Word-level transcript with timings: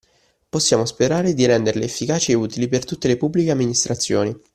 Possiamo 0.49 0.85
sperare 0.87 1.35
di 1.35 1.45
renderle 1.45 1.85
efficaci 1.85 2.31
e 2.31 2.33
utili 2.33 2.67
per 2.67 2.83
tutte 2.85 3.07
le 3.07 3.17
Pubbliche 3.17 3.51
Amministrazioni. 3.51 4.35